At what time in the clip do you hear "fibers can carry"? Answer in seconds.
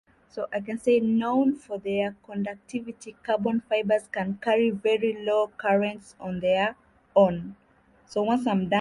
3.69-4.71